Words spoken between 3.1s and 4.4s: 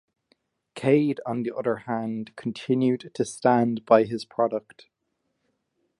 to stand by his